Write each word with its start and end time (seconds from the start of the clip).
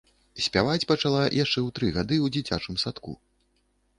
Спяваць 0.45 0.85
пачала 0.91 1.19
яшчэ 1.43 1.59
ў 1.67 1.69
тры 1.77 1.87
гады 1.97 2.17
ў 2.25 2.35
дзіцячым 2.37 2.79
садку. 2.85 3.17